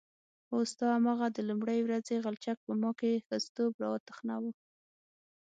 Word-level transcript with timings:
هو 0.49 0.59
ستا 0.71 0.87
هماغه 0.97 1.27
د 1.31 1.37
لومړۍ 1.49 1.79
ورځې 1.83 2.21
غلچک 2.25 2.57
په 2.65 2.73
ما 2.81 2.91
کې 2.99 3.23
ښځتوب 3.27 3.71
راوتخناوه. 3.83 4.51